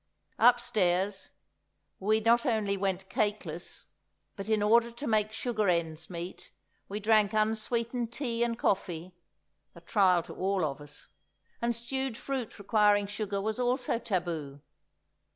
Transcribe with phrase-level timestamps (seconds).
[0.39, 1.29] Upstairs
[1.99, 3.85] we not only went cakeless,
[4.35, 6.49] but in order to make sugar ends meet,
[6.89, 9.13] we drank unsweetened tea and coffee,
[9.75, 11.05] a trial to all of us!
[11.61, 14.61] And stewed fruit requiring sugar was also taboo.